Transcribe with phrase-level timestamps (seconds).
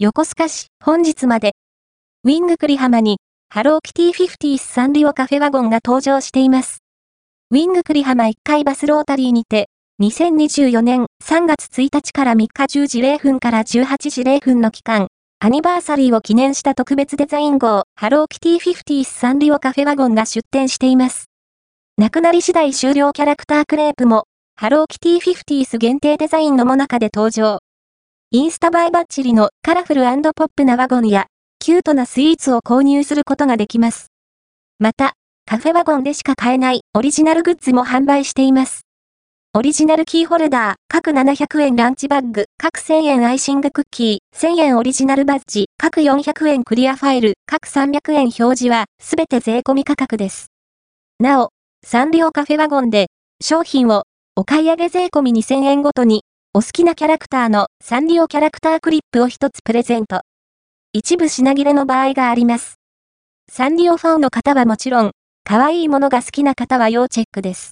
[0.00, 1.56] 横須賀市、本日まで。
[2.22, 6.84] ウィング栗浜に、ハローキティ50スサンリオカフェワゴンが登場しています。
[7.50, 9.66] ウィング栗浜1階バスロータリーにて、
[10.00, 15.08] 2024年3月1日から3日10時0分から18時0分の期間、
[15.40, 21.24] アニバーサリーを記念した特別デザイン号、ハローキティ50スサンリオカフェワゴンが出展しています。
[21.96, 27.57] なくなり次第終了キャラクタークレープも、ハローキティ50ス限定デザインのもなかで登場。
[28.30, 31.28] インスタ映えバッチリのカラフルポップなワゴンや、
[31.60, 34.12] キュートなスイーツを購入することができます。
[34.78, 35.14] また、
[35.46, 38.82] カフェワゴンでしか買えないオリジナルグッズも販売しています。
[39.54, 50.48] オリジナルキーホルダー、各700円ランチバッグ、各1000円アイシングクッキー、1000円オリジナルバッジ、各400円クリアファイル、各300円表示は、すべて税込み価格です。
[51.18, 51.48] なお、
[51.82, 53.06] サンリオカフェワゴンで、
[53.42, 54.02] 商品を、
[54.36, 56.24] お買い上げ税込み2000円ごとに、
[56.54, 60.22] お好きなキャラクターのサンリオキャラクタークリップを一つプレゼント。
[60.94, 62.76] 一部品切れの場合があります。
[63.52, 65.10] サンリオファンの方はもちろん、
[65.44, 67.66] 可愛いものが好きな方は要チェックです。